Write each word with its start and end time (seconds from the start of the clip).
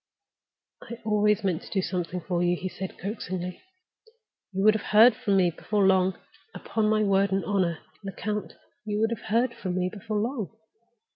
"I 0.81 0.97
always 1.05 1.43
meant 1.43 1.61
to 1.61 1.69
do 1.69 1.83
something 1.83 2.21
for 2.21 2.41
you," 2.41 2.55
he 2.57 2.69
said, 2.69 2.97
coaxingly. 2.97 3.61
"You 4.51 4.63
would 4.63 4.73
have 4.73 4.87
heard 4.87 5.13
from 5.15 5.37
me 5.37 5.51
before 5.51 5.85
long. 5.85 6.17
Upon 6.55 6.89
my 6.89 7.03
word 7.03 7.31
and 7.31 7.45
honor, 7.45 7.77
Lecount, 8.03 8.53
you 8.83 8.99
would 8.99 9.11
have 9.11 9.27
heard 9.29 9.53
from 9.53 9.75
me 9.75 9.91
before 9.93 10.17
long!" 10.17 10.57